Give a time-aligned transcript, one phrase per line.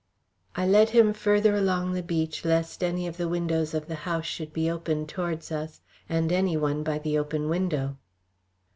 [0.55, 4.25] I led him further along the beach lest any of the windows of the house
[4.25, 7.97] should be open towards us, and any one by the open window.